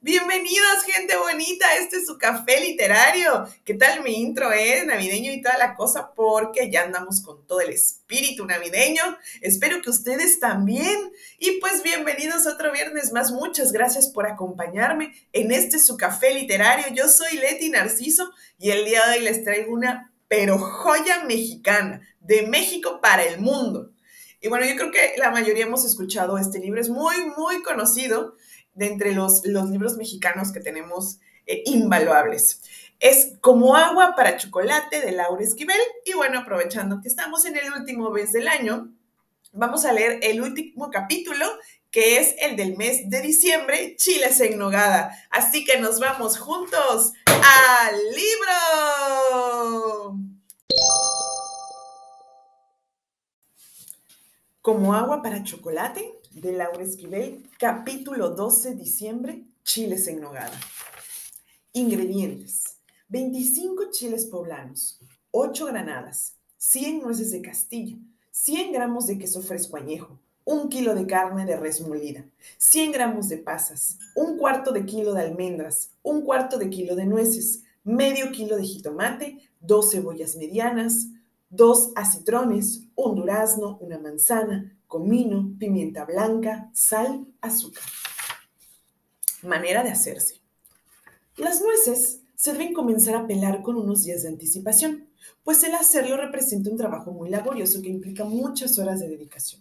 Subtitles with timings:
[0.00, 1.66] Bienvenidos, gente bonita.
[1.76, 3.48] Este es su café literario.
[3.64, 4.84] ¿Qué tal mi intro, eh?
[4.86, 9.02] Navideño y toda la cosa, porque ya andamos con todo el espíritu navideño.
[9.40, 11.10] Espero que ustedes también.
[11.38, 13.32] Y pues bienvenidos otro viernes más.
[13.32, 16.94] Muchas gracias por acompañarme en este su café literario.
[16.94, 22.02] Yo soy Leti Narciso y el día de hoy les traigo una pero joya mexicana
[22.20, 23.90] de México para el mundo.
[24.40, 28.36] Y bueno, yo creo que la mayoría hemos escuchado este libro, es muy, muy conocido
[28.74, 32.62] de entre los, los libros mexicanos que tenemos eh, invaluables.
[32.98, 35.80] Es Como agua para chocolate de Laura Esquivel.
[36.04, 38.92] Y bueno, aprovechando que estamos en el último mes del año,
[39.52, 41.46] vamos a leer el último capítulo,
[41.90, 45.16] que es el del mes de diciembre, Chiles en Nogada.
[45.30, 49.99] Así que nos vamos juntos al libro.
[54.70, 60.56] Como agua para chocolate, de Laura Esquivel, capítulo 12, diciembre, chiles en nogada.
[61.72, 62.78] Ingredientes.
[63.08, 65.00] 25 chiles poblanos,
[65.32, 67.96] 8 granadas, 100 nueces de Castilla,
[68.30, 72.24] 100 gramos de queso fresco añejo, 1 kilo de carne de res molida,
[72.58, 77.06] 100 gramos de pasas, un cuarto de kilo de almendras, un cuarto de kilo de
[77.06, 81.08] nueces, medio kilo de jitomate, dos cebollas medianas,
[81.50, 87.82] dos acitrones, un durazno, una manzana, comino, pimienta blanca, sal, azúcar.
[89.42, 90.40] Manera de hacerse.
[91.36, 95.08] Las nueces se deben comenzar a pelar con unos días de anticipación,
[95.42, 99.60] pues el hacerlo representa un trabajo muy laborioso que implica muchas horas de dedicación.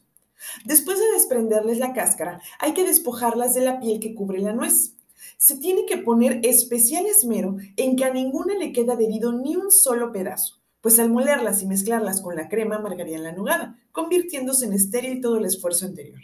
[0.66, 4.94] Después de desprenderles la cáscara, hay que despojarlas de la piel que cubre la nuez.
[5.38, 9.72] Se tiene que poner especial esmero en que a ninguna le queda adherido ni un
[9.72, 14.74] solo pedazo pues al molerlas y mezclarlas con la crema amargarían la nugada, convirtiéndose en
[14.74, 16.22] estéril todo el esfuerzo anterior.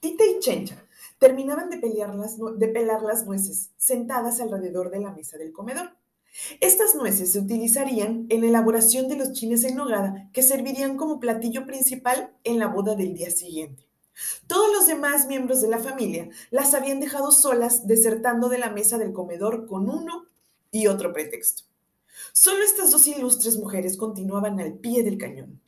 [0.00, 0.84] Tita y Chencha
[1.18, 5.96] terminaban de, de pelar las nueces sentadas alrededor de la mesa del comedor.
[6.60, 11.18] Estas nueces se utilizarían en la elaboración de los chines en nogada que servirían como
[11.18, 13.86] platillo principal en la boda del día siguiente.
[14.46, 18.98] Todos los demás miembros de la familia las habían dejado solas desertando de la mesa
[18.98, 20.26] del comedor con uno
[20.70, 21.64] y otro pretexto.
[22.32, 25.60] Solo estas dos ilustres mujeres continuaban al pie del cañón.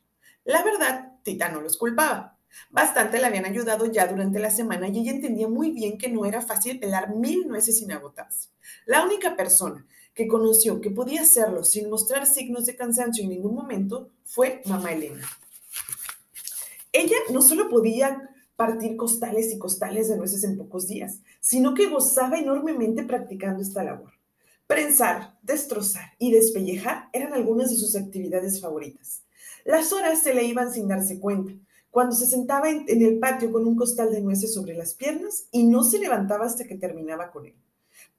[0.43, 2.37] La verdad, Tita no los culpaba.
[2.71, 6.25] Bastante le habían ayudado ya durante la semana y ella entendía muy bien que no
[6.25, 8.49] era fácil pelar mil nueces sin agotarse.
[8.85, 13.55] La única persona que conoció que podía hacerlo sin mostrar signos de cansancio en ningún
[13.55, 15.27] momento fue mamá Elena.
[16.91, 21.87] Ella no solo podía partir costales y costales de nueces en pocos días, sino que
[21.87, 24.18] gozaba enormemente practicando esta labor.
[24.69, 29.23] Prensar, destrozar y despellejar eran algunas de sus actividades favoritas.
[29.65, 31.53] Las horas se le iban sin darse cuenta,
[31.89, 35.63] cuando se sentaba en, el patio con un costal de nueces sobre las piernas y
[35.63, 37.55] no se levantaba hasta que terminaba con él.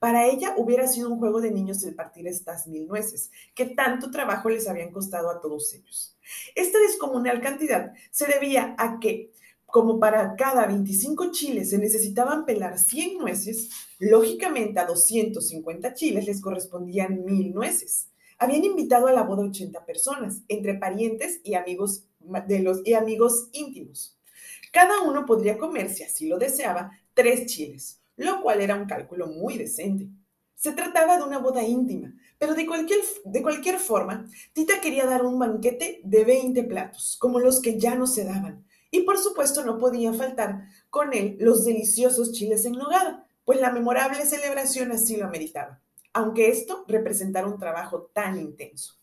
[0.01, 4.11] Para ella hubiera sido un juego de niños el partir estas mil nueces, que tanto
[4.11, 6.17] trabajo les habían costado a todos ellos.
[6.57, 9.31] Esta descomunal cantidad se debía a que
[9.73, 16.41] como para cada 25 chiles se necesitaban pelar 100 nueces, lógicamente a 250 chiles les
[16.41, 18.09] correspondían 1000 nueces.
[18.39, 22.05] Habían invitado a la boda 80 personas, entre parientes y amigos,
[22.47, 24.17] de los, y amigos íntimos.
[24.73, 29.27] Cada uno podría comer, si así lo deseaba, tres chiles, lo cual era un cálculo
[29.27, 30.09] muy decente.
[30.55, 35.25] Se trataba de una boda íntima, pero de cualquier, de cualquier forma, Tita quería dar
[35.25, 39.65] un banquete de 20 platos, como los que ya no se daban, y por supuesto
[39.65, 45.17] no podía faltar con él los deliciosos chiles en nogada, pues la memorable celebración así
[45.17, 45.81] lo ameritaba,
[46.13, 48.95] aunque esto representara un trabajo tan intenso.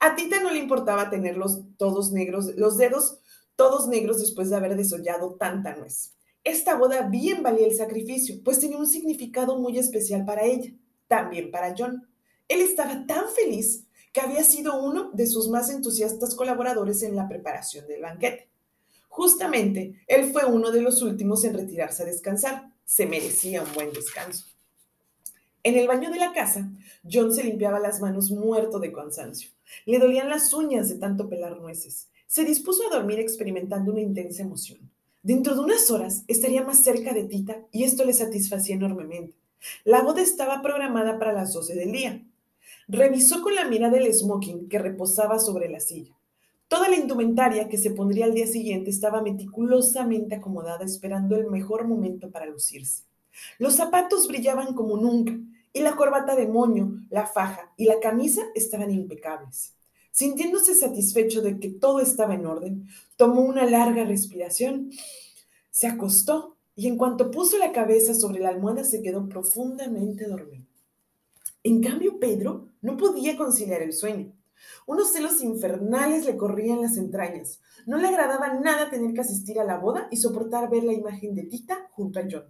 [0.00, 3.20] A Tita no le importaba tener los, todos negros, los dedos
[3.58, 6.14] todos negros después de haber desollado tanta nuez.
[6.44, 10.70] Esta boda bien valía el sacrificio, pues tenía un significado muy especial para ella,
[11.08, 12.08] también para John.
[12.46, 17.28] Él estaba tan feliz que había sido uno de sus más entusiastas colaboradores en la
[17.28, 18.48] preparación del banquete.
[19.08, 22.70] Justamente, él fue uno de los últimos en retirarse a descansar.
[22.84, 24.46] Se merecía un buen descanso.
[25.64, 26.70] En el baño de la casa,
[27.10, 29.50] John se limpiaba las manos muerto de cansancio.
[29.84, 32.08] Le dolían las uñas de tanto pelar nueces.
[32.26, 34.78] Se dispuso a dormir experimentando una intensa emoción.
[35.22, 39.34] Dentro de unas horas estaría más cerca de Tita y esto le satisfacía enormemente.
[39.84, 42.22] La boda estaba programada para las 12 del día.
[42.86, 46.17] Revisó con la mirada el smoking que reposaba sobre la silla.
[46.68, 51.86] Toda la indumentaria que se pondría al día siguiente estaba meticulosamente acomodada esperando el mejor
[51.86, 53.04] momento para lucirse.
[53.58, 55.36] Los zapatos brillaban como nunca
[55.72, 59.74] y la corbata de moño, la faja y la camisa estaban impecables.
[60.10, 64.90] Sintiéndose satisfecho de que todo estaba en orden, tomó una larga respiración
[65.78, 70.66] se acostó y en cuanto puso la cabeza sobre la almohada se quedó profundamente dormido.
[71.62, 74.32] En cambio, Pedro no podía conciliar el sueño.
[74.86, 77.60] Unos celos infernales le corrían las entrañas.
[77.86, 81.34] No le agradaba nada tener que asistir a la boda y soportar ver la imagen
[81.34, 82.44] de Tita junto a John.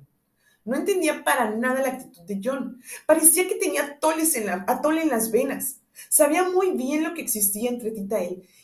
[0.65, 2.81] No entendía para nada la actitud de John.
[3.07, 5.81] Parecía que tenía toles en atole en las venas.
[6.09, 8.19] Sabía muy bien lo que existía entre Tita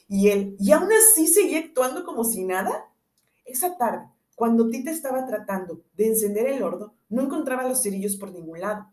[0.07, 2.91] y él, y aún así seguía actuando como si nada.
[3.45, 8.33] Esa tarde, cuando Tita estaba tratando de encender el horno, no encontraba los cerillos por
[8.33, 8.87] ningún lado.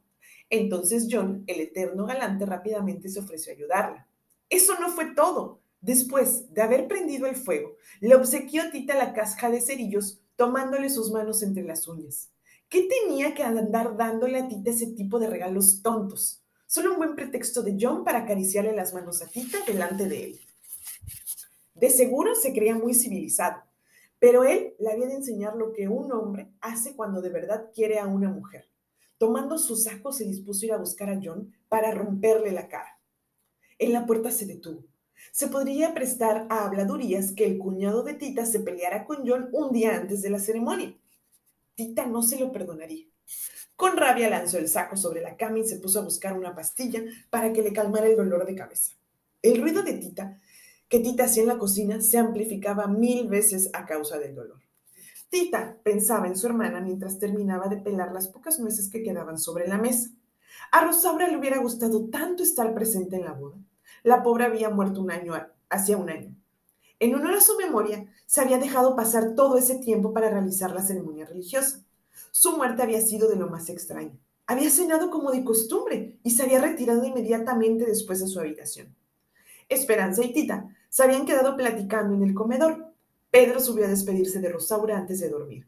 [0.50, 4.07] Entonces John, el eterno galante, rápidamente se ofreció a ayudarla.
[4.51, 5.62] Eso no fue todo.
[5.80, 10.89] Después de haber prendido el fuego, le obsequió a Tita la casca de cerillos, tomándole
[10.89, 12.30] sus manos entre las uñas.
[12.69, 16.44] ¿Qué tenía que andar dándole a Tita ese tipo de regalos tontos?
[16.68, 20.39] Solo un buen pretexto de John para acariciarle las manos a Tita delante de él.
[21.74, 23.63] De seguro se creía muy civilizado,
[24.19, 28.00] pero él le había de enseñar lo que un hombre hace cuando de verdad quiere
[28.00, 28.69] a una mujer.
[29.18, 33.00] Tomando su saco se dispuso a ir a buscar a John para romperle la cara.
[33.81, 34.86] En la puerta se detuvo.
[35.31, 39.72] Se podría prestar a habladurías que el cuñado de Tita se peleara con John un
[39.72, 40.95] día antes de la ceremonia.
[41.74, 43.07] Tita no se lo perdonaría.
[43.75, 47.01] Con rabia lanzó el saco sobre la cama y se puso a buscar una pastilla
[47.31, 48.94] para que le calmara el dolor de cabeza.
[49.42, 50.38] El ruido de Tita
[50.88, 54.62] que Tita hacía en la cocina se amplificaba mil veces a causa del dolor.
[55.31, 59.68] Tita pensaba en su hermana mientras terminaba de pelar las pocas nueces que quedaban sobre
[59.68, 60.12] la mesa.
[60.72, 63.57] A Rosaura le hubiera gustado tanto estar presente en la boda.
[64.03, 65.33] La pobre había muerto un año,
[65.69, 66.36] hacía un año.
[67.00, 70.81] En honor a su memoria, se había dejado pasar todo ese tiempo para realizar la
[70.81, 71.83] ceremonia religiosa.
[72.31, 74.18] Su muerte había sido de lo más extraño.
[74.48, 78.95] Había cenado como de costumbre y se había retirado inmediatamente después de su habitación.
[79.69, 82.94] Esperanza y Tita se habían quedado platicando en el comedor.
[83.30, 85.68] Pedro subió a despedirse de Rosaura antes de dormir.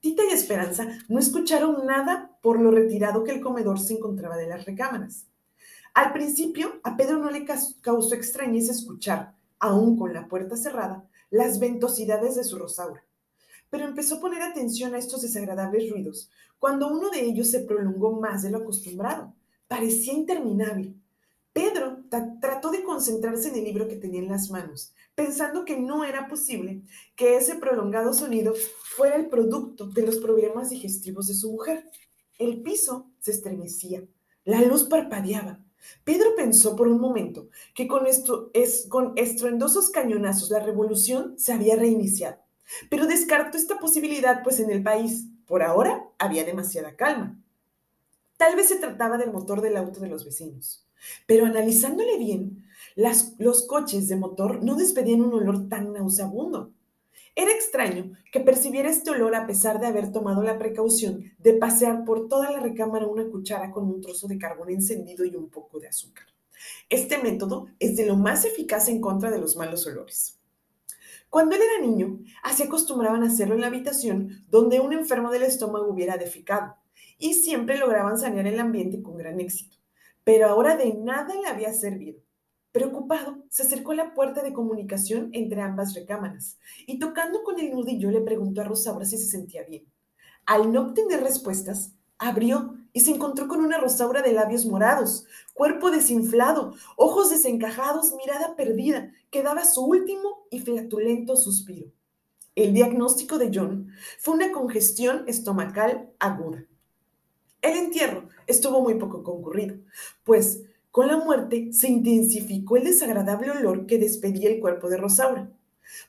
[0.00, 4.46] Tita y Esperanza no escucharon nada por lo retirado que el comedor se encontraba de
[4.46, 5.26] las recámaras.
[5.94, 11.58] Al principio, a Pedro no le causó extrañeza escuchar, aún con la puerta cerrada, las
[11.58, 13.04] ventosidades de su Rosaura.
[13.70, 18.20] Pero empezó a poner atención a estos desagradables ruidos cuando uno de ellos se prolongó
[18.20, 19.34] más de lo acostumbrado.
[19.66, 20.94] Parecía interminable.
[21.52, 22.04] Pedro
[22.40, 26.28] trató de concentrarse en el libro que tenía en las manos, pensando que no era
[26.28, 26.82] posible
[27.16, 28.54] que ese prolongado sonido
[28.96, 31.90] fuera el producto de los problemas digestivos de su mujer.
[32.38, 34.04] El piso se estremecía,
[34.44, 35.58] la luz parpadeaba,
[36.04, 38.04] Pedro pensó por un momento que con,
[38.88, 42.38] con estruendosos cañonazos la revolución se había reiniciado,
[42.90, 47.40] pero descartó esta posibilidad pues en el país, por ahora, había demasiada calma.
[48.36, 50.86] Tal vez se trataba del motor del auto de los vecinos,
[51.26, 52.64] pero analizándole bien,
[52.96, 56.72] los coches de motor no despedían un olor tan nauseabundo.
[57.34, 62.04] Era extraño que percibiera este olor a pesar de haber tomado la precaución de pasear
[62.04, 65.78] por toda la recámara una cuchara con un trozo de carbón encendido y un poco
[65.78, 66.26] de azúcar.
[66.88, 70.38] Este método es de lo más eficaz en contra de los malos olores.
[71.30, 75.42] Cuando él era niño, así acostumbraban a hacerlo en la habitación donde un enfermo del
[75.42, 76.76] estómago hubiera defecado,
[77.18, 79.76] y siempre lograban sanear el ambiente con gran éxito.
[80.24, 82.20] Pero ahora de nada le había servido.
[82.72, 87.70] Preocupado, se acercó a la puerta de comunicación entre ambas recámaras y tocando con el
[87.70, 89.86] nudillo le preguntó a Rosaura si se sentía bien.
[90.44, 95.90] Al no obtener respuestas, abrió y se encontró con una Rosaura de labios morados, cuerpo
[95.90, 101.88] desinflado, ojos desencajados, mirada perdida, que daba su último y flatulento suspiro.
[102.54, 106.64] El diagnóstico de John fue una congestión estomacal aguda.
[107.62, 109.76] El entierro estuvo muy poco concurrido,
[110.24, 115.50] pues con la muerte se intensificó el desagradable olor que despedía el cuerpo de Rosaura.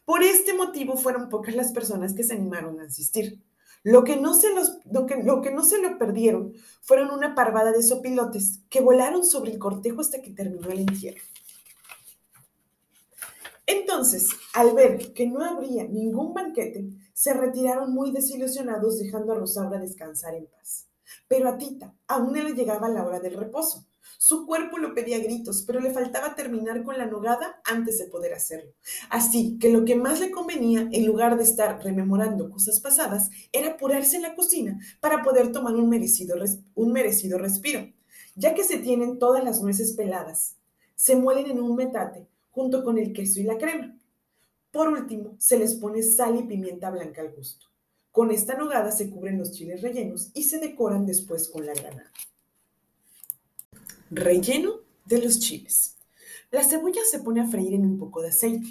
[0.06, 3.42] Por este motivo fueron pocas las personas que se animaron a asistir.
[3.84, 7.34] Lo que, no se los, lo, que, lo que no se lo perdieron fueron una
[7.34, 11.22] parvada de sopilotes que volaron sobre el cortejo hasta que terminó el entierro.
[13.66, 19.80] Entonces, al ver que no habría ningún banquete, se retiraron muy desilusionados dejando a Rosaura
[19.80, 20.88] descansar en paz.
[21.28, 23.86] Pero a Tita aún no le llegaba la hora del reposo.
[24.22, 28.08] Su cuerpo lo pedía a gritos, pero le faltaba terminar con la nogada antes de
[28.08, 28.74] poder hacerlo.
[29.10, 33.70] Así que lo que más le convenía, en lugar de estar rememorando cosas pasadas, era
[33.70, 36.36] apurarse en la cocina para poder tomar un merecido,
[36.76, 37.88] un merecido respiro,
[38.36, 40.58] ya que se tienen todas las nueces peladas.
[40.96, 43.98] Se muelen en un metate junto con el queso y la crema.
[44.70, 47.68] Por último, se les pone sal y pimienta blanca al gusto.
[48.12, 52.12] Con esta nogada se cubren los chiles rellenos y se decoran después con la granada.
[54.12, 55.98] Relleno de los chiles.
[56.52, 58.68] La cebolla se pone a freír en un poco de aceite.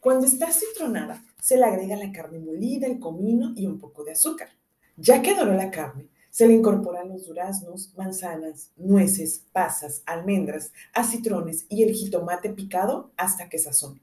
[0.00, 4.12] Cuando está citronada, se le agrega la carne molida, el comino y un poco de
[4.12, 4.50] azúcar.
[4.96, 11.66] Ya que doró la carne, se le incorporan los duraznos, manzanas, nueces, pasas, almendras, acitrones
[11.68, 14.00] y el jitomate picado hasta que sazone.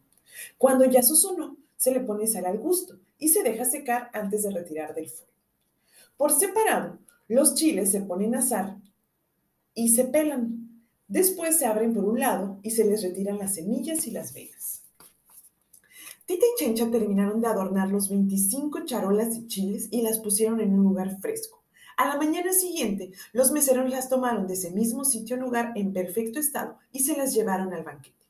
[0.58, 4.52] Cuando ya sazonó, se le pone sal al gusto y se deja secar antes de
[4.52, 5.32] retirar del fuego.
[6.18, 8.78] Por separado, los chiles se ponen a asar
[9.74, 10.63] y se pelan.
[11.08, 14.84] Después se abren por un lado y se les retiran las semillas y las venas.
[16.26, 20.74] Tita y Chencha terminaron de adornar los 25 charolas de chiles y las pusieron en
[20.74, 21.64] un lugar fresco.
[21.98, 26.40] A la mañana siguiente, los meseros las tomaron de ese mismo sitio lugar en perfecto
[26.40, 28.24] estado y se las llevaron al banquete.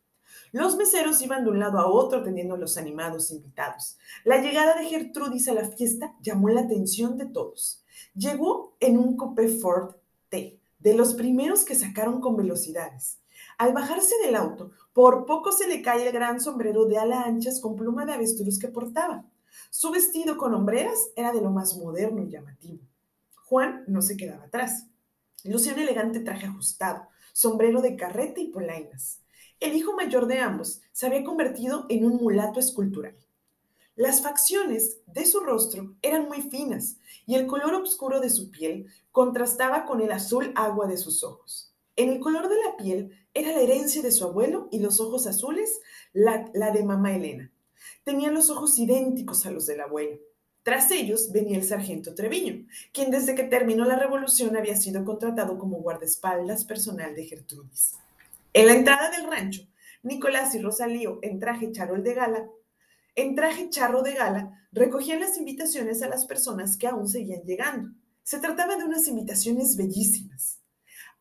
[0.51, 3.97] Los meseros iban de un lado a otro atendiendo a los animados invitados.
[4.23, 7.83] La llegada de Gertrudis a la fiesta llamó la atención de todos.
[8.15, 9.95] Llegó en un coupé Ford
[10.29, 13.19] T, de los primeros que sacaron con velocidades.
[13.57, 17.61] Al bajarse del auto, por poco se le cae el gran sombrero de ala anchas
[17.61, 19.25] con pluma de avestruz que portaba.
[19.69, 22.79] Su vestido con hombreras era de lo más moderno y llamativo.
[23.45, 24.87] Juan no se quedaba atrás.
[25.45, 29.21] Lucía un elegante traje ajustado, sombrero de carreta y polainas.
[29.61, 33.15] El hijo mayor de ambos se había convertido en un mulato escultural.
[33.95, 36.97] Las facciones de su rostro eran muy finas
[37.27, 41.71] y el color oscuro de su piel contrastaba con el azul agua de sus ojos.
[41.95, 45.27] En el color de la piel era la herencia de su abuelo y los ojos
[45.27, 45.79] azules
[46.11, 47.51] la, de mamá Elena.
[48.03, 50.17] Tenía los ojos idénticos a los del abuelo.
[50.63, 55.59] Tras ellos venía el sargento Treviño, quien desde que terminó la revolución había sido contratado
[55.59, 57.93] como guardaespaldas personal de Gertrudis.
[58.53, 59.67] En la entrada del rancho,
[60.01, 62.49] Nicolás y Rosalío, en traje charol de gala,
[63.15, 67.91] en traje charro de gala, recogían las invitaciones a las personas que aún seguían llegando.
[68.23, 70.59] Se trataba de unas invitaciones bellísimas.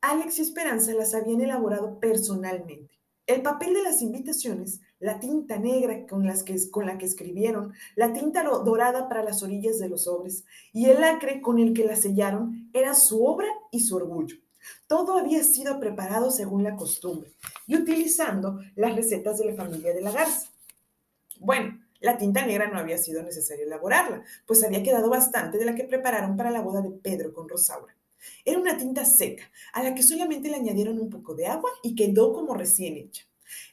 [0.00, 2.98] Alex y Esperanza las habían elaborado personalmente.
[3.26, 9.08] El papel de las invitaciones, la tinta negra con, la que escribieron, la tinta dorada
[9.08, 12.94] para las orillas de los sobres y el lacre con el que la sellaron era
[12.94, 14.36] su obra y su orgullo.
[14.86, 17.32] Todo había sido preparado según la costumbre
[17.66, 20.48] y utilizando las recetas de la familia de la garza.
[21.38, 25.74] Bueno, la tinta negra no había sido necesario elaborarla, pues había quedado bastante de la
[25.74, 27.96] que prepararon para la boda de Pedro con Rosaura.
[28.44, 31.94] Era una tinta seca, a la que solamente le añadieron un poco de agua y
[31.94, 33.24] quedó como recién hecha.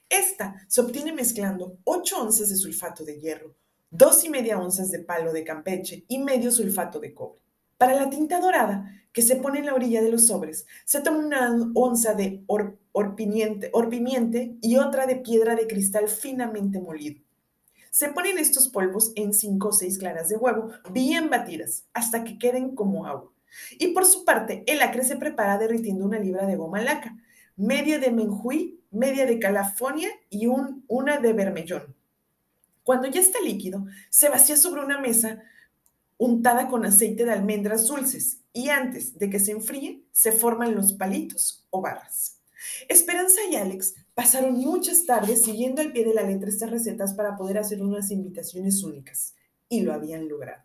[0.10, 3.54] Esta se obtiene mezclando 8 onzas de sulfato de hierro,
[3.92, 7.42] dos y media onzas de palo de campeche y medio sulfato de cobre.
[7.78, 11.20] Para la tinta dorada, que se pone en la orilla de los sobres, se toma
[11.20, 12.44] una onza de
[12.92, 17.22] orpimiente y otra de piedra de cristal finamente molido.
[17.91, 22.38] Se ponen estos polvos en 5 o 6 claras de huevo, bien batidas, hasta que
[22.38, 23.31] queden como agua.
[23.77, 27.17] Y por su parte, el acre se prepara derritiendo una libra de goma laca,
[27.55, 31.96] media de menjuí, media de calafonia y un, una de bermellón.
[32.84, 35.43] Cuando ya está líquido, se vacía sobre una mesa
[36.17, 40.93] untada con aceite de almendras dulces y antes de que se enfríe, se forman los
[40.93, 42.38] palitos o barras.
[42.88, 47.36] Esperanza y Alex pasaron muchas tardes siguiendo al pie de la letra estas recetas para
[47.36, 49.36] poder hacer unas invitaciones únicas
[49.70, 50.63] y lo habían logrado.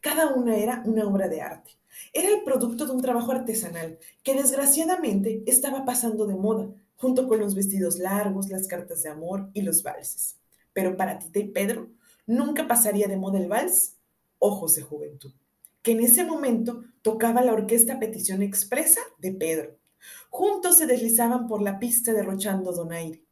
[0.00, 1.72] Cada una era una obra de arte.
[2.12, 7.40] Era el producto de un trabajo artesanal que desgraciadamente estaba pasando de moda, junto con
[7.40, 10.36] los vestidos largos, las cartas de amor y los valses.
[10.72, 11.90] Pero para Tita y Pedro
[12.26, 13.96] nunca pasaría de moda el vals
[14.38, 15.32] Ojos de Juventud,
[15.82, 19.81] que en ese momento tocaba la orquesta petición expresa de Pedro.
[20.30, 23.22] Juntos se deslizaban por la pista derrochando donaire.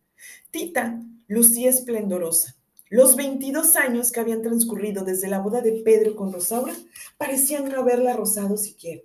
[0.50, 2.56] Tita lucía esplendorosa,
[2.90, 6.74] los 22 años que habían transcurrido desde la boda de Pedro con Rosaura
[7.18, 9.02] parecían no haberla rozado siquiera.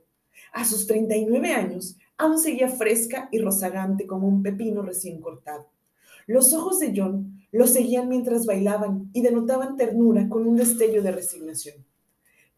[0.54, 5.70] A sus 39 años, aún seguía fresca y rozagante como un pepino recién cortado.
[6.26, 11.12] Los ojos de John lo seguían mientras bailaban y denotaban ternura con un destello de
[11.12, 11.86] resignación.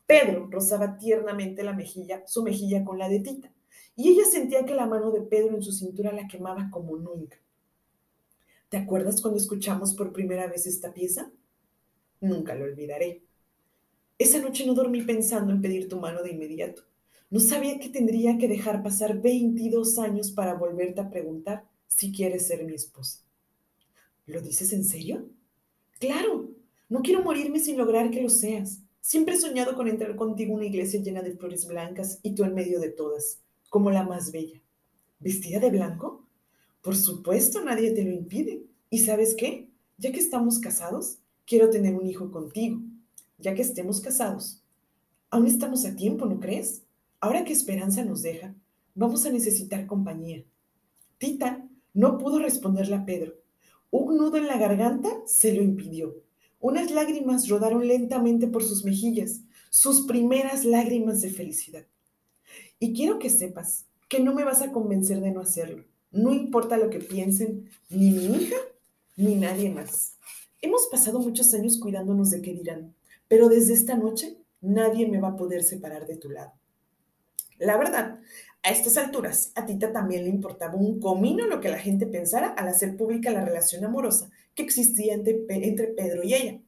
[0.06, 3.52] Pedro rozaba tiernamente la mejilla, su mejilla con la de Tita,
[3.98, 7.38] y ella sentía que la mano de Pedro en su cintura la quemaba como nunca.
[8.70, 11.32] ¿Te acuerdas cuando escuchamos por primera vez esta pieza?
[12.22, 13.24] Nunca lo olvidaré.
[14.20, 16.84] Esa noche no dormí pensando en pedir tu mano de inmediato.
[17.32, 22.48] No sabía que tendría que dejar pasar 22 años para volverte a preguntar si quieres
[22.48, 23.24] ser mi esposa.
[24.28, 25.28] ¿Lo dices en serio?
[26.00, 26.52] Claro,
[26.88, 28.82] no quiero morirme sin lograr que lo seas.
[29.02, 32.44] Siempre he soñado con entrar contigo a una iglesia llena de flores blancas y tú
[32.44, 34.62] en medio de todas, como la más bella.
[35.20, 36.26] ¿Vestida de blanco?
[36.82, 38.64] Por supuesto, nadie te lo impide.
[38.90, 39.70] ¿Y sabes qué?
[39.98, 42.80] Ya que estamos casados, quiero tener un hijo contigo.
[43.40, 44.64] Ya que estemos casados.
[45.30, 46.84] Aún estamos a tiempo, ¿no crees?
[47.20, 48.56] Ahora que Esperanza nos deja,
[48.96, 50.44] vamos a necesitar compañía.
[51.18, 53.34] Tita no pudo responderle a Pedro.
[53.90, 56.16] Un nudo en la garganta se lo impidió.
[56.60, 61.86] Unas lágrimas rodaron lentamente por sus mejillas, sus primeras lágrimas de felicidad.
[62.80, 65.84] Y quiero que sepas que no me vas a convencer de no hacerlo.
[66.12, 68.58] No importa lo que piensen ni mi hija
[69.16, 70.14] ni nadie más.
[70.62, 72.96] Hemos pasado muchos años cuidándonos de qué dirán,
[73.28, 76.54] pero desde esta noche nadie me va a poder separar de tu lado.
[77.60, 78.20] La verdad,
[78.64, 82.50] a estas alturas, a Tita también le importaba un comino lo que la gente pensara
[82.50, 86.60] al hacer pública la relación amorosa que existía entre, Pedro y ella.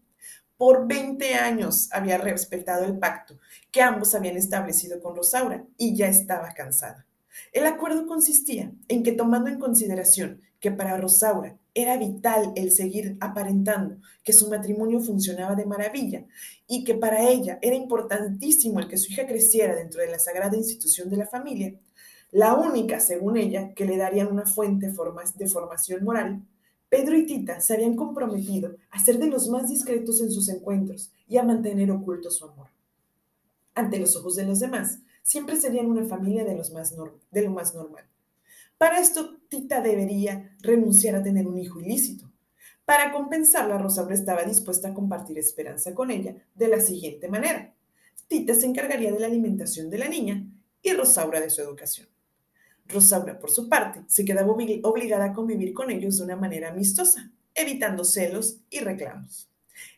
[0.60, 3.40] Por 20 años había respetado el pacto
[3.72, 7.06] que ambos habían establecido con Rosaura y ya estaba cansada.
[7.54, 13.16] El acuerdo consistía en que tomando en consideración que para Rosaura era vital el seguir
[13.22, 16.26] aparentando que su matrimonio funcionaba de maravilla
[16.68, 20.58] y que para ella era importantísimo el que su hija creciera dentro de la sagrada
[20.58, 21.74] institución de la familia,
[22.32, 24.92] la única, según ella, que le daría una fuente
[25.38, 26.42] de formación moral,
[26.90, 31.12] Pedro y Tita se habían comprometido a ser de los más discretos en sus encuentros
[31.28, 32.68] y a mantener oculto su amor.
[33.76, 36.96] Ante los ojos de los demás, siempre serían una familia de, los más
[37.32, 38.06] de lo más normal.
[38.80, 42.32] Para esto, Tita debería renunciar a tener un hijo ilícito.
[42.86, 47.76] Para compensarla, Rosaura estaba dispuesta a compartir esperanza con ella de la siguiente manera.
[48.28, 50.44] Tita se encargaría de la alimentación de la niña
[50.82, 52.08] y Rosaura de su educación.
[52.90, 57.32] Rosaura, por su parte, se quedaba obligada a convivir con ellos de una manera amistosa,
[57.54, 59.50] evitando celos y reclamos.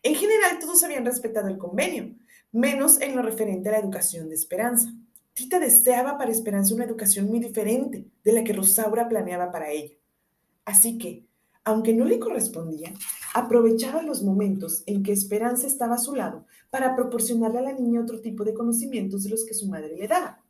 [0.04, 2.14] En general, todos habían respetado el convenio,
[2.52, 4.94] menos en lo referente a la educación de Esperanza.
[5.34, 9.96] Tita deseaba para Esperanza una educación muy diferente de la que Rosaura planeaba para ella.
[10.66, 11.26] Así que,
[11.64, 12.94] aunque no le correspondía,
[13.34, 18.02] aprovechaba los momentos en que Esperanza estaba a su lado para proporcionarle a la niña
[18.02, 20.41] otro tipo de conocimientos de los que su madre le daba.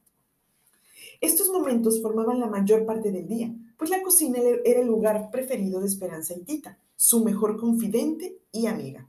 [1.22, 5.80] Estos momentos formaban la mayor parte del día, pues la cocina era el lugar preferido
[5.80, 9.08] de Esperanza y Tita, su mejor confidente y amiga.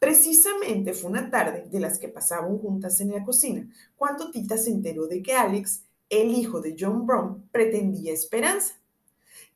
[0.00, 4.70] Precisamente fue una tarde de las que pasaban juntas en la cocina, cuando Tita se
[4.70, 8.74] enteró de que Alex, el hijo de John Brown, pretendía Esperanza.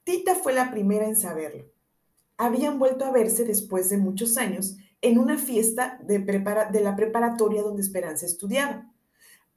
[0.05, 1.65] Tita fue la primera en saberlo.
[2.37, 7.63] Habían vuelto a verse después de muchos años en una fiesta de, de la preparatoria
[7.63, 8.89] donde Esperanza estudiaba.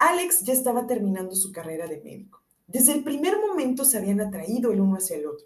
[0.02, 2.42] Alex ya estaba terminando su carrera de médico.
[2.66, 5.46] Desde el primer momento se habían atraído el uno hacia el otro.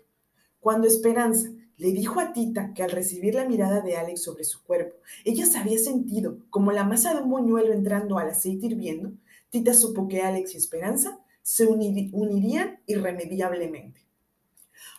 [0.61, 4.63] Cuando Esperanza le dijo a Tita que al recibir la mirada de Alex sobre su
[4.63, 9.11] cuerpo, ella se había sentido como la masa de un moñuelo entrando al aceite hirviendo,
[9.49, 14.05] Tita supo que Alex y Esperanza se unirían irremediablemente.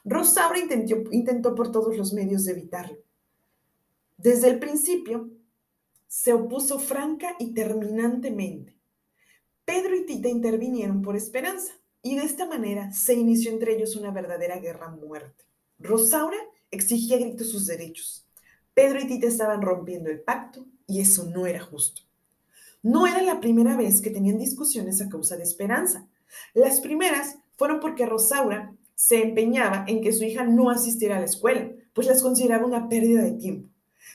[0.04, 2.98] Rosaura intentó, por todos los medios evitarlo.
[4.18, 5.30] Desde el principio,
[6.08, 8.75] se opuso franca y terminantemente.
[9.66, 14.12] Pedro y Tita intervinieron por Esperanza y de esta manera se inició entre ellos una
[14.12, 15.44] verdadera guerra muerte.
[15.80, 16.36] Rosaura
[16.70, 18.24] exigía gritos sus derechos.
[18.74, 22.02] Pedro y Tita estaban rompiendo el pacto y eso no era justo.
[22.80, 26.06] No era la primera vez que tenían discusiones a causa de Esperanza.
[26.54, 31.26] Las primeras fueron porque Rosaura se empeñaba en que su hija no asistiera a la
[31.26, 33.68] escuela, pues las consideraba una pérdida de tiempo.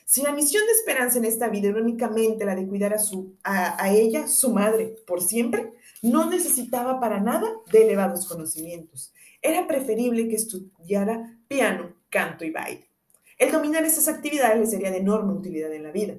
[0.05, 3.35] Si la misión de Esperanza en esta vida era únicamente la de cuidar a, su,
[3.43, 9.13] a, ella, su madre, por siempre, no necesitaba para nada de elevados conocimientos.
[9.41, 12.89] Era preferible que estudiara piano, canto y baile.
[13.37, 16.15] El dominar esas actividades le sería de enorme utilidad en la vida.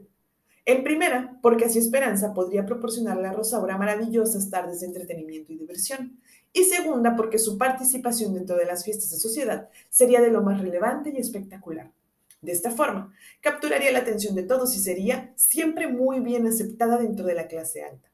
[0.64, 6.20] En primera, porque así Esperanza podría proporcionarle a Rosaura maravillosas tardes de entretenimiento y diversión.
[6.52, 10.60] Y segunda, porque su participación dentro de las fiestas de sociedad sería de lo más
[10.60, 11.90] relevante y espectacular.
[12.42, 17.24] De esta forma, capturaría la atención de todos y sería siempre muy bien aceptada dentro
[17.24, 18.10] de la clase alta.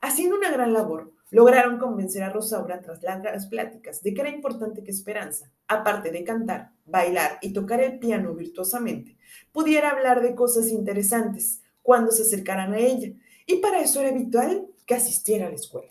[0.00, 4.84] Haciendo una gran labor, lograron convencer a Rosaura tras largas pláticas de que era importante
[4.84, 9.18] que Esperanza, aparte de cantar, bailar y tocar el piano virtuosamente,
[9.50, 13.12] pudiera hablar de cosas interesantes cuando se acercaran a ella,
[13.44, 15.88] y para eso era habitual que asistiera a la escuela.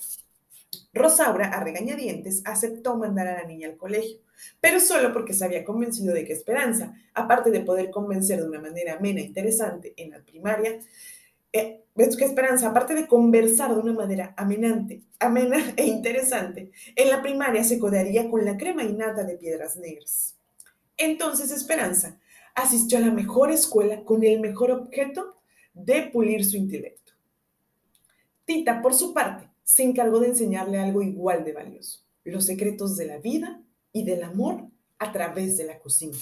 [0.94, 4.20] Rosaura, a regañadientes, aceptó mandar a la niña al colegio,
[4.62, 8.62] pero solo porque se había convencido de que Esperanza, aparte de poder convencer de una
[8.62, 10.80] manera amena e interesante en la primaria,
[11.54, 12.70] eh, ¿Ves qué esperanza?
[12.70, 18.30] Aparte de conversar de una manera amenante, amena e interesante, en la primaria se codearía
[18.30, 20.38] con la crema innata de piedras negras.
[20.96, 22.20] Entonces Esperanza
[22.54, 25.42] asistió a la mejor escuela con el mejor objeto
[25.74, 27.14] de pulir su intelecto.
[28.46, 33.06] Tita, por su parte, se encargó de enseñarle algo igual de valioso, los secretos de
[33.06, 34.64] la vida y del amor
[34.98, 36.18] a través de la cocina.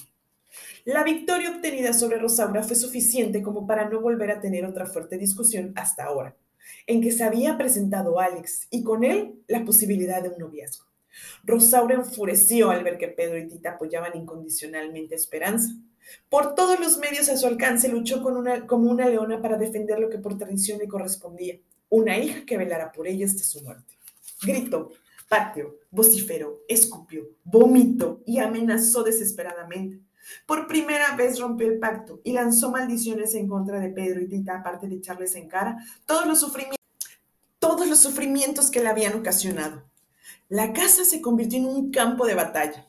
[0.84, 5.20] La victoria obtenida sobre Rosaura fue suficiente como para no volver a tener otra fuerte
[5.20, 6.36] discusión hasta ahora,
[6.88, 10.86] en que se había presentado Alex y con él la posibilidad de un noviazgo.
[11.44, 15.70] Rosaura enfureció al ver que Pedro y Tita apoyaban incondicionalmente a Esperanza.
[16.30, 20.18] Por todos los medios a su alcance luchó como una leona para defender lo que
[20.18, 23.98] por tradición le correspondía, una hija que velara por ella hasta su muerte.
[24.42, 24.92] Gritó,
[25.28, 30.00] pateó, vociferó, escupió, vomitó y amenazó desesperadamente.
[30.46, 34.58] Por primera vez rompió el pacto y lanzó maldiciones en contra de Pedro y Tita,
[34.58, 36.80] aparte de echarles en cara todos los sufrimientos,
[37.60, 39.84] todos los sufrimientos que le habían ocasionado.
[40.50, 42.88] La casa se convirtió en un campo de batalla.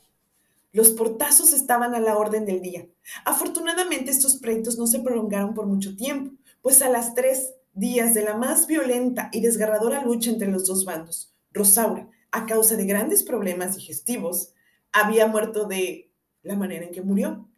[0.72, 2.86] Los portazos estaban a la orden del día.
[3.24, 8.22] Afortunadamente estos pleitos no se prolongaron por mucho tiempo, pues a las tres días de
[8.22, 13.22] la más violenta y desgarradora lucha entre los dos bandos, Rosaura, a causa de grandes
[13.22, 14.54] problemas digestivos,
[14.92, 16.10] había muerto de
[16.42, 17.48] la manera en que murió.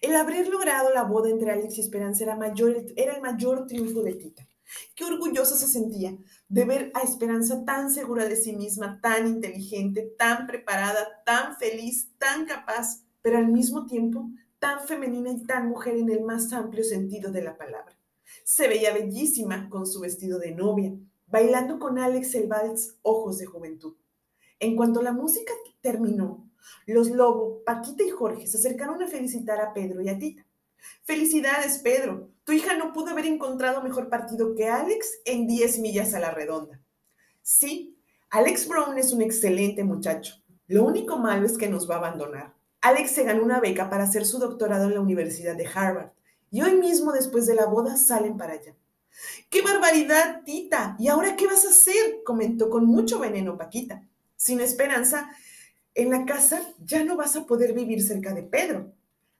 [0.00, 4.46] El haber logrado la boda entre Alex y Esperanza era, el mayor triunfo de Tita.
[4.94, 6.16] Qué orgullosa se sentía
[6.48, 12.08] de ver a Esperanza tan segura de sí misma, tan inteligente, tan preparada, tan feliz,
[12.18, 16.84] tan capaz, pero al mismo tiempo tan femenina y tan mujer en el más amplio
[16.84, 17.99] sentido de la palabra.
[18.52, 20.92] Se veía bellísima con su vestido de novia,
[21.28, 23.94] bailando con Alex el vals Ojos de Juventud.
[24.58, 26.50] En cuanto la música terminó,
[26.84, 30.44] los Lobo, Paquita y Jorge se acercaron a felicitar a Pedro y a Tita.
[31.04, 32.32] Felicidades, Pedro.
[32.42, 36.32] Tu hija no pudo haber encontrado mejor partido que Alex en 10 millas a la
[36.32, 36.82] redonda.
[37.42, 40.42] Sí, Alex Brown es un excelente muchacho.
[40.66, 42.56] Lo único malo es que nos va a abandonar.
[42.80, 46.10] Alex se ganó una beca para hacer su doctorado en la Universidad de Harvard
[46.50, 48.74] y hoy mismo después de la boda salen para allá.
[49.48, 50.96] ¡Qué barbaridad, Tita!
[50.98, 52.22] ¿Y ahora qué vas a hacer?
[52.24, 54.06] comentó con mucho veneno Paquita.
[54.36, 55.30] Sin esperanza,
[55.94, 58.92] en la casa ya no vas a poder vivir cerca de Pedro.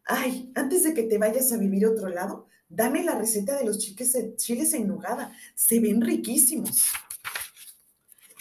[0.05, 3.79] Ay, antes de que te vayas a vivir otro lado, dame la receta de los
[3.79, 5.33] chiles en nogada.
[5.55, 6.85] Se ven riquísimos.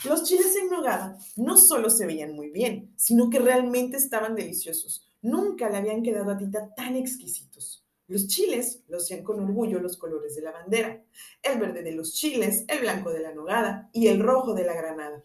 [0.06, 5.06] Los chiles en nogada no solo se veían muy bien, sino que realmente estaban deliciosos.
[5.22, 7.79] Nunca le habían quedado a Tita tan exquisitos.
[8.10, 11.04] Los chiles lucían con orgullo los colores de la bandera,
[11.44, 14.74] el verde de los chiles, el blanco de la nogada y el rojo de la
[14.74, 15.24] granada.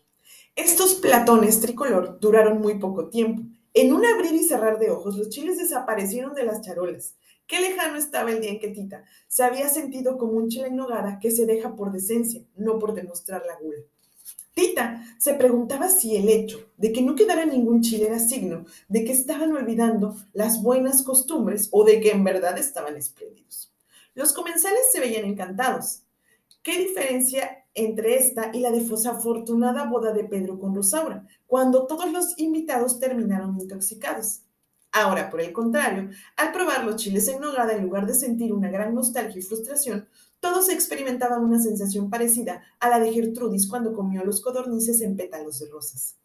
[0.55, 3.43] Estos platones tricolor duraron muy poco tiempo.
[3.73, 7.17] En un abrir y cerrar de ojos, los chiles desaparecieron de las charolas.
[7.47, 10.77] Qué lejano estaba el día en que Tita se había sentido como un chile en
[10.77, 13.79] nogada que se deja por decencia, no por demostrar la gula.
[14.55, 19.05] Tita se preguntaba si el hecho de que no quedara ningún chile era signo de
[19.05, 23.73] que estaban olvidando las buenas costumbres o de que en verdad estaban espléndidos.
[24.15, 26.03] Los comensales se veían encantados.
[26.63, 32.39] ¿Qué diferencia entre esta y la desafortunada boda de Pedro con Rosaura, cuando todos los
[32.39, 34.43] invitados terminaron intoxicados?
[34.93, 38.71] Ahora, por el contrario, al probar los chiles en nogada, en lugar de sentir una
[38.71, 40.09] gran nostalgia y frustración,
[40.45, 45.59] todos experimentaban una sensación parecida a la de Gertrudis cuando comió los codornices en pétalos
[45.59, 46.19] de rosas.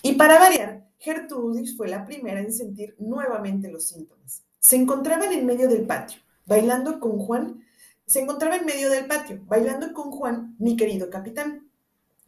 [0.00, 4.44] Y para variar, Gertrudis fue la primera en sentir nuevamente los síntomas.
[4.60, 7.64] Se encontraban en medio del patio, bailando con Juan
[8.06, 11.68] se encontraba en medio del patio, bailando con Juan, mi querido capitán,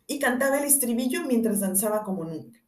[0.07, 2.61] y cantaba el estribillo mientras danzaba como nunca.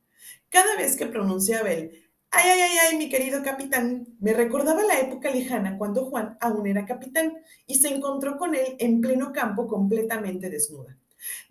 [0.48, 4.98] Cada vez que pronunciaba el ay, ay, ay, ay, mi querido capitán, me recordaba la
[4.98, 9.68] época lejana cuando Juan aún era capitán y se encontró con él en pleno campo
[9.68, 10.96] completamente desnuda.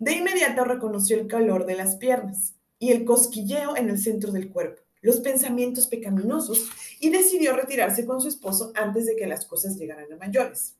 [0.00, 4.50] De inmediato reconoció el calor de las piernas y el cosquilleo en el centro del
[4.50, 6.68] cuerpo, los pensamientos pecaminosos
[6.98, 10.74] y decidió retirarse con su esposo antes de que las cosas llegaran a mayores.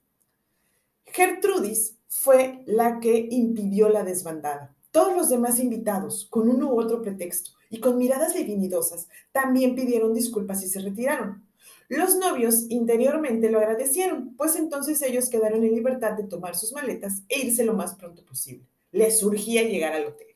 [1.07, 4.75] Gertrudis fue la que impidió la desbandada.
[4.91, 10.13] Todos los demás invitados, con uno u otro pretexto y con miradas divinidosas, también pidieron
[10.13, 11.43] disculpas y se retiraron.
[11.89, 17.23] Los novios interiormente lo agradecieron, pues entonces ellos quedaron en libertad de tomar sus maletas
[17.31, 18.67] e irse lo más pronto posible.
[18.93, 20.29] Les surgía llegar al hotel.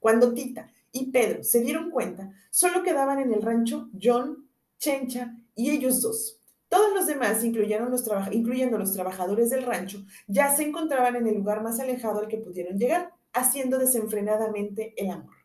[0.00, 5.70] Cuando Tita y Pedro se dieron cuenta, solo quedaban en el rancho John, Chencha y
[5.70, 6.38] ellos dos.
[6.70, 11.34] Todos los demás, incluyendo los, incluyendo los trabajadores del rancho, ya se encontraban en el
[11.34, 15.41] lugar más alejado al que pudieron llegar, haciendo desenfrenadamente el amor.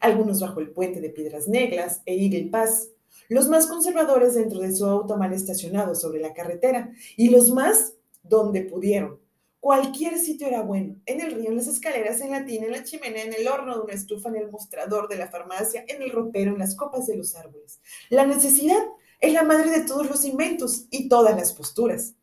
[0.00, 2.90] Algunos bajo el puente de Piedras Negras e Eagle Pass,
[3.28, 7.94] los más conservadores dentro de su auto mal estacionado sobre la carretera y los más
[8.22, 9.20] donde pudieron.
[9.60, 12.82] Cualquier sitio era bueno, en el río, en las escaleras, en la tina, en la
[12.82, 16.10] chimenea, en el horno de una estufa, en el mostrador de la farmacia, en el
[16.10, 17.80] ropero, en las copas de los árboles.
[18.10, 18.82] La necesidad
[19.20, 22.16] es la madre de todos los inventos y todas las posturas.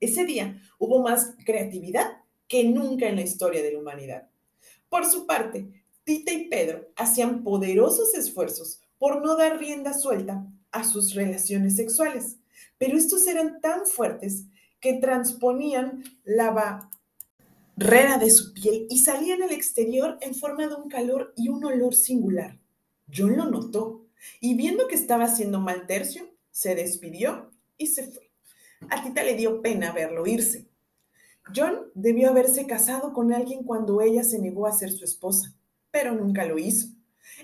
[0.00, 4.30] Ese día hubo más creatividad que nunca en la historia de la humanidad.
[4.88, 10.84] Por su parte, Tita y Pedro hacían poderosos esfuerzos por no dar rienda suelta a
[10.84, 12.36] sus relaciones sexuales,
[12.78, 14.44] pero estos eran tan fuertes
[14.80, 16.88] que transponían la
[17.76, 21.64] barrera de su piel y salían al exterior en forma de un calor y un
[21.64, 22.58] olor singular.
[23.14, 24.06] John lo notó
[24.40, 28.30] y viendo que estaba haciendo mal tercio, se despidió y se fue.
[28.90, 30.68] A Tita le dio pena verlo irse.
[31.54, 35.54] John debió haberse casado con alguien cuando ella se negó a ser su esposa,
[35.94, 36.88] pero nunca lo hizo.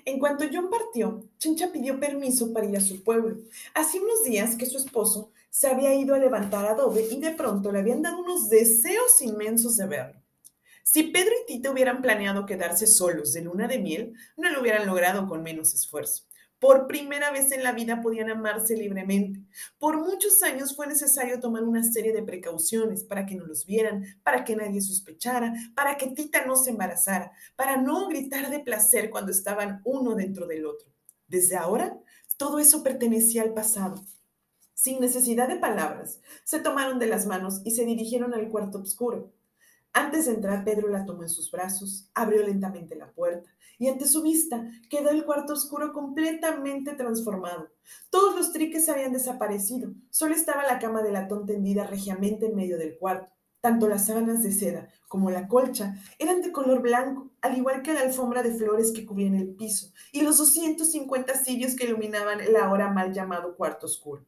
[0.04, 3.36] En cuanto John partió, Chincha pidió permiso para ir a su pueblo.
[3.74, 7.70] Hacía unos días que su esposo se había ido a levantar adobe y de pronto
[7.70, 10.20] le habían dado unos deseos inmensos de verlo.
[10.82, 14.84] Si Pedro y Tita hubieran planeado quedarse solos de luna de miel, no lo hubieran
[14.84, 16.24] logrado con menos esfuerzo.
[16.60, 19.40] Por primera vez en la vida podían amarse libremente.
[19.78, 24.04] Por muchos años fue necesario tomar una serie de precauciones para que no los vieran,
[24.22, 29.08] para que nadie sospechara, para que Tita no se embarazara, para no gritar de placer
[29.08, 30.86] cuando estaban uno dentro del otro.
[31.26, 31.98] Desde ahora,
[32.36, 34.04] todo eso pertenecía al pasado.
[34.74, 39.32] Sin necesidad de palabras, se tomaron de las manos y se dirigieron al cuarto oscuro.
[39.92, 44.06] Antes de entrar, Pedro la tomó en sus brazos, abrió lentamente la puerta y ante
[44.06, 47.70] su vista quedó el cuarto oscuro completamente transformado.
[48.10, 52.78] Todos los triques habían desaparecido, solo estaba la cama de latón tendida regiamente en medio
[52.78, 53.32] del cuarto.
[53.60, 57.92] Tanto las sábanas de seda como la colcha eran de color blanco, al igual que
[57.92, 62.56] la alfombra de flores que cubrían el piso y los 250 cirios que iluminaban el
[62.56, 64.24] ahora mal llamado cuarto oscuro.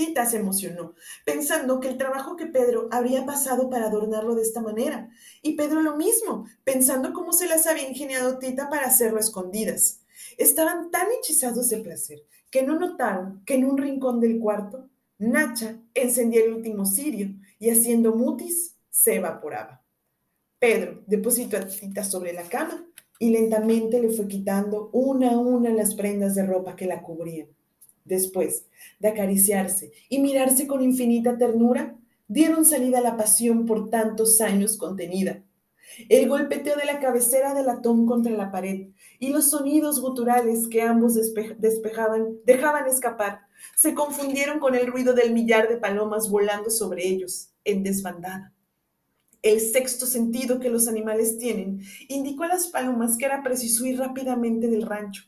[0.00, 0.94] Tita se emocionó,
[1.26, 5.10] pensando que el trabajo que Pedro habría pasado para adornarlo de esta manera,
[5.42, 10.00] y Pedro lo mismo, pensando cómo se las había ingeniado Tita para hacerlo escondidas.
[10.38, 15.76] Estaban tan hechizados de placer que no notaron que en un rincón del cuarto, Nacha
[15.92, 19.84] encendía el último cirio y haciendo mutis se evaporaba.
[20.58, 22.86] Pedro depositó a Tita sobre la cama
[23.18, 27.48] y lentamente le fue quitando una a una las prendas de ropa que la cubrían.
[28.10, 28.66] Después
[28.98, 31.96] de acariciarse y mirarse con infinita ternura,
[32.26, 35.44] dieron salida a la pasión por tantos años contenida.
[36.08, 38.88] El golpeteo de la cabecera del latón contra la pared
[39.20, 43.42] y los sonidos guturales que ambos despejaban, dejaban escapar
[43.76, 48.52] se confundieron con el ruido del millar de palomas volando sobre ellos, en desbandada.
[49.42, 53.98] El sexto sentido que los animales tienen indicó a las palomas que era preciso ir
[53.98, 55.24] rápidamente del rancho.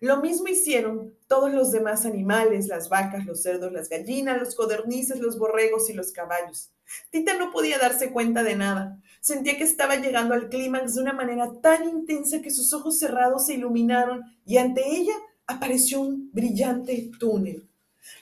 [0.00, 5.20] Lo mismo hicieron todos los demás animales, las vacas, los cerdos, las gallinas, los codornices,
[5.20, 6.70] los borregos y los caballos.
[7.10, 9.00] Tita no podía darse cuenta de nada.
[9.20, 13.46] Sentía que estaba llegando al clímax de una manera tan intensa que sus ojos cerrados
[13.46, 15.14] se iluminaron y ante ella
[15.46, 17.68] apareció un brillante túnel.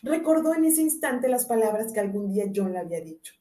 [0.02, 3.34] Recordó en ese instante las palabras que algún día John le había dicho.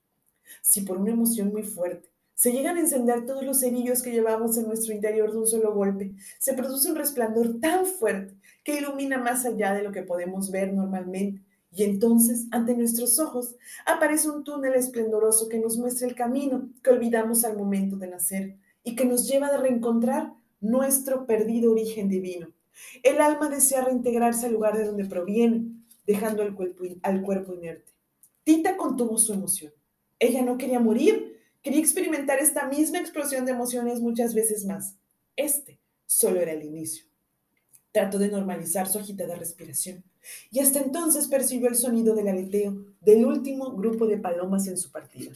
[0.61, 4.57] Si por una emoción muy fuerte se llegan a encender todos los cerillos que llevamos
[4.57, 6.11] en nuestro interior de un solo golpe.
[6.39, 10.73] Se produce un resplandor tan fuerte que ilumina más allá de lo que podemos ver
[10.73, 11.41] normalmente.
[11.71, 16.91] Y entonces, ante nuestros ojos, aparece un túnel esplendoroso que nos muestra el camino que
[16.91, 22.49] olvidamos al momento de nacer y que nos lleva a reencontrar nuestro perdido origen divino.
[23.01, 25.65] El alma desea reintegrarse al lugar de donde proviene,
[26.05, 27.91] dejando al cuerpo, inerte.
[28.43, 29.73] Tita contuvo su emoción.
[30.19, 34.97] Ella no quería morir, Quería experimentar esta misma explosión de emociones muchas veces más.
[35.37, 37.05] Este solo era el inicio.
[37.93, 40.03] Trató de normalizar su agitada respiración
[40.51, 44.91] y hasta entonces percibió el sonido del aleteo del último grupo de palomas en su
[44.91, 45.31] partida.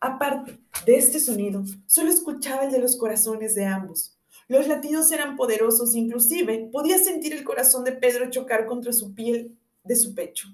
[0.00, 4.16] Aparte de este sonido, solo escuchaba el de los corazones de ambos.
[4.48, 9.54] Los latidos eran poderosos, inclusive podía sentir el corazón de Pedro chocar contra su piel
[9.84, 10.48] de su pecho.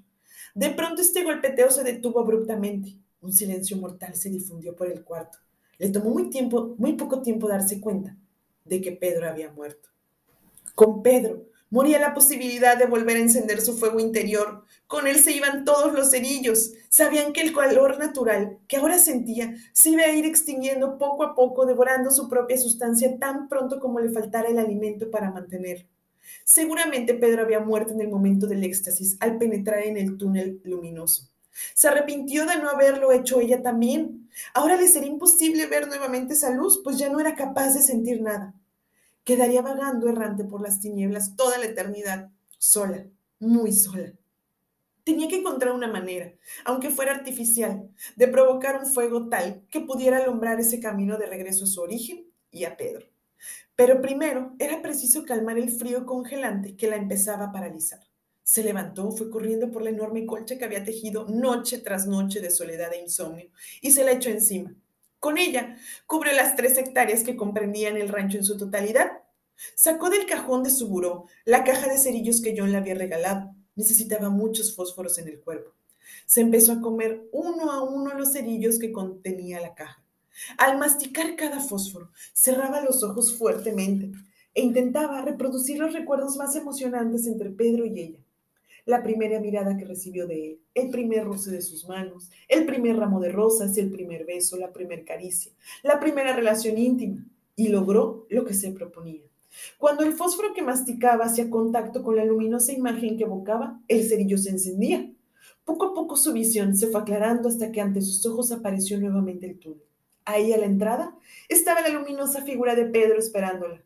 [0.53, 2.97] De pronto este golpeteo se detuvo abruptamente.
[3.21, 5.37] Un silencio mortal se difundió por el cuarto.
[5.77, 8.17] Le tomó muy, tiempo, muy poco tiempo darse cuenta
[8.65, 9.94] de que Pedro había muerto.
[10.75, 14.65] Con Pedro moría la posibilidad de volver a encender su fuego interior.
[14.87, 16.73] Con él se iban todos los cerillos.
[16.89, 21.33] Sabían que el calor natural que ahora sentía se iba a ir extinguiendo poco a
[21.33, 25.87] poco, devorando su propia sustancia tan pronto como le faltara el alimento para mantenerlo.
[26.43, 31.29] Seguramente Pedro había muerto en el momento del éxtasis al penetrar en el túnel luminoso.
[31.73, 34.29] Se arrepintió de no haberlo hecho ella también.
[34.53, 38.21] Ahora le sería imposible ver nuevamente esa luz, pues ya no era capaz de sentir
[38.21, 38.53] nada.
[39.25, 43.07] Quedaría vagando errante por las tinieblas toda la eternidad, sola,
[43.39, 44.13] muy sola.
[45.03, 46.31] Tenía que encontrar una manera,
[46.63, 51.63] aunque fuera artificial, de provocar un fuego tal que pudiera alumbrar ese camino de regreso
[51.63, 53.07] a su origen y a Pedro.
[53.75, 58.01] Pero primero era preciso calmar el frío congelante que la empezaba a paralizar.
[58.43, 62.51] Se levantó, fue corriendo por la enorme colcha que había tejido noche tras noche de
[62.51, 63.49] soledad e insomnio
[63.81, 64.75] y se la echó encima.
[65.25, 69.23] Con ella cubrió las tres hectáreas que comprendían el rancho en su totalidad.
[69.73, 73.55] Sacó del cajón de su buró la caja de cerillos que John le había regalado.
[73.73, 75.71] Necesitaba muchos fósforos en el cuerpo.
[76.27, 80.03] Se empezó a comer uno a uno los cerillos que contenía la caja.
[80.59, 84.11] Al masticar cada fósforo, cerraba los ojos fuertemente
[84.53, 88.24] e intentaba reproducir los recuerdos más emocionantes entre Pedro y ella.
[88.85, 92.97] La primera mirada que recibió de él, el primer roce de sus manos, el primer
[92.97, 95.51] ramo de rosas, el primer beso, la primera caricia,
[95.83, 99.21] la primera relación íntima, y logró lo que se proponía.
[99.77, 104.37] Cuando el fósforo que masticaba hacía contacto con la luminosa imagen que evocaba, el cerillo
[104.37, 105.11] se encendía.
[105.63, 109.47] Poco a poco su visión se fue aclarando hasta que ante sus ojos apareció nuevamente
[109.47, 109.83] el túnel.
[110.25, 111.15] Ahí a la entrada
[111.49, 113.81] estaba la luminosa figura de Pedro esperándola.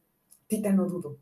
[0.48, 1.18] Tita no dudó.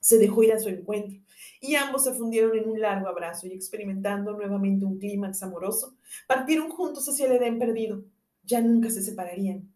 [0.00, 1.20] Se dejó ir a su encuentro
[1.60, 6.70] y ambos se fundieron en un largo abrazo y experimentando nuevamente un clímax amoroso, partieron
[6.70, 8.02] juntos hacia el Edén perdido.
[8.42, 9.70] Ya nunca se separarían.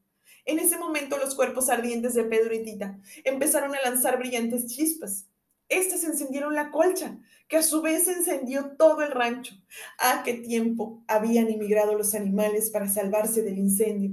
[0.46, 5.28] En ese momento los cuerpos ardientes de Pedro y Tita empezaron a lanzar brillantes chispas.
[5.68, 9.54] Estas encendieron la colcha, que a su vez encendió todo el rancho.
[9.98, 14.12] ¿A qué tiempo habían emigrado los animales para salvarse del incendio?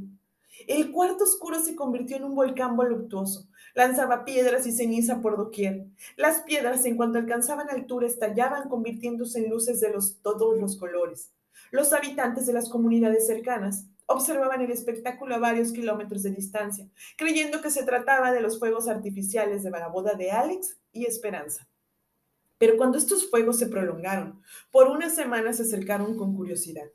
[0.68, 3.50] El cuarto oscuro se convirtió en un volcán voluptuoso.
[3.74, 5.86] Lanzaba piedras y ceniza por doquier.
[6.18, 11.32] Las piedras, en cuanto alcanzaban altura, estallaban, convirtiéndose en luces de todos los colores.
[11.72, 17.62] Los habitantes de las comunidades cercanas observaban el espectáculo a varios kilómetros de distancia, creyendo
[17.62, 21.68] que se trataba de los fuegos artificiales de la boda de Alex y Esperanza.
[22.58, 26.90] Pero cuando estos fuegos se prolongaron, por una semana se acercaron con curiosidad.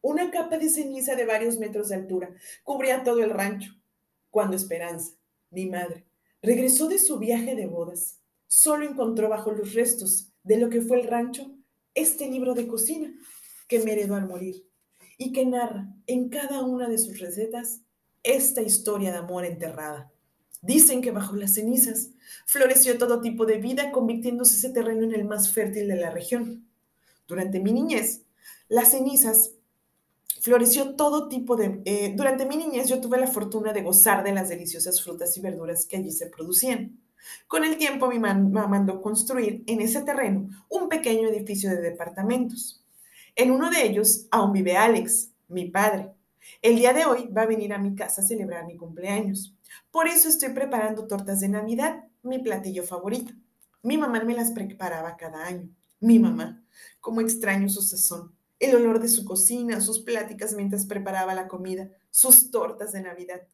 [0.00, 2.30] Una capa de ceniza de varios metros de altura
[2.62, 3.72] cubría todo el rancho.
[4.30, 5.17] Cuando Esperanza,
[5.50, 6.06] mi madre,
[6.42, 11.00] regresó de su viaje de bodas, solo encontró bajo los restos de lo que fue
[11.00, 11.50] el rancho
[11.94, 13.12] este libro de cocina
[13.66, 14.66] que me heredó al morir
[15.16, 17.82] y que narra en cada una de sus recetas
[18.22, 20.12] esta historia de amor enterrada.
[20.62, 22.10] Dicen que bajo las cenizas
[22.46, 26.66] floreció todo tipo de vida, convirtiéndose ese terreno en el más fértil de la región.
[27.26, 28.22] Durante mi niñez,
[28.68, 29.52] las cenizas
[30.40, 31.80] floreció todo tipo de...
[31.84, 35.40] Eh, durante mi niñez yo tuve la fortuna de gozar de las deliciosas frutas y
[35.40, 36.98] verduras que allí se producían.
[37.46, 42.84] Con el tiempo mi mamá mandó construir en ese terreno un pequeño edificio de departamentos.
[43.34, 46.10] En uno de ellos aún vive Alex, mi padre.
[46.62, 49.54] El día de hoy va a venir a mi casa a celebrar mi cumpleaños.
[49.90, 53.32] Por eso estoy preparando tortas de Navidad, mi platillo favorito.
[53.82, 55.68] Mi mamá me las preparaba cada año.
[56.00, 56.62] Mi mamá,
[57.00, 61.90] como extraño su sazón, el olor de su cocina, sus pláticas mientras preparaba la comida,
[62.10, 63.46] sus tortas de Navidad.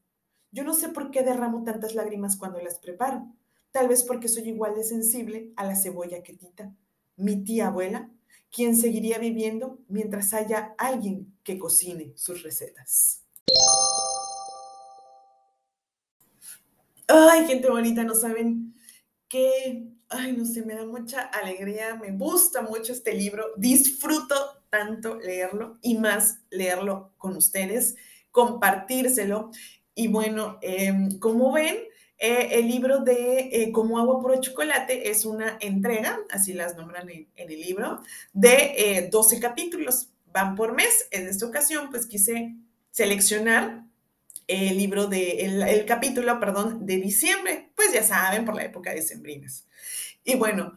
[0.51, 3.27] Yo no sé por qué derramo tantas lágrimas cuando las preparo.
[3.71, 6.73] Tal vez porque soy igual de sensible a la cebolla que Tita,
[7.17, 8.09] mi tía abuela,
[8.51, 13.25] quien seguiría viviendo mientras haya alguien que cocine sus recetas.
[17.09, 18.75] Ay, gente bonita, no saben
[19.29, 24.35] qué, ay, no sé, me da mucha alegría, me gusta mucho este libro, disfruto
[24.75, 27.95] tanto leerlo y más leerlo con ustedes,
[28.33, 29.53] compartírselo.
[29.95, 31.77] Y bueno, em, como ven,
[32.19, 37.09] eh, el libro de eh, Como agua por chocolate es una entrega, así las nombran
[37.09, 38.01] en, el libro,
[38.33, 40.09] de 12 eh, capítulos.
[40.33, 41.07] Van por mes.
[41.13, 42.57] En esta ocasión, pues quise
[42.91, 43.85] seleccionar
[44.49, 47.71] el libro de, el, capítulo, perdón, de diciembre.
[47.77, 49.67] Pues ya saben, por la época de sembrinas.
[50.25, 50.73] Y bueno,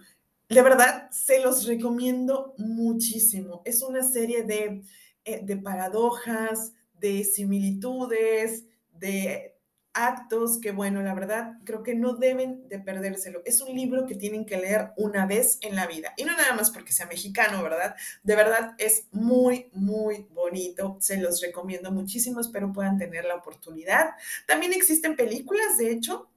[0.56, 3.62] de verdad, se los recomiendo muchísimo.
[3.66, 4.84] Es una serie de,
[5.26, 9.58] de paradojas, de similitudes, de
[9.98, 13.42] actos que, bueno, la verdad, creo que no deben de perdérselo.
[13.46, 16.14] Es un libro que tienen que leer una vez en la vida.
[16.18, 17.96] Y no nada más porque sea mexicano, ¿verdad?
[18.24, 20.98] De verdad es muy, muy bonito.
[21.02, 22.40] Se los recomiendo muchísimo.
[22.40, 24.12] Espero puedan tener la oportunidad.
[24.46, 26.30] También existen películas, de hecho.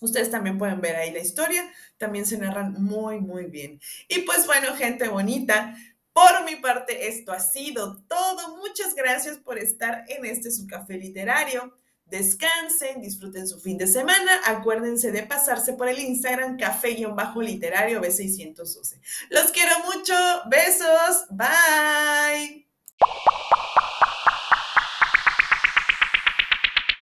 [0.00, 3.80] Ustedes también pueden ver ahí la historia, también se narran muy, muy bien.
[4.08, 5.76] Y pues bueno, gente bonita,
[6.12, 8.56] por mi parte esto ha sido todo.
[8.56, 11.76] Muchas gracias por estar en este su café literario.
[12.06, 14.40] Descansen, disfruten su fin de semana.
[14.46, 18.98] Acuérdense de pasarse por el Instagram café-literario B612.
[19.28, 20.14] Los quiero mucho.
[20.48, 21.26] Besos.
[21.30, 22.66] Bye.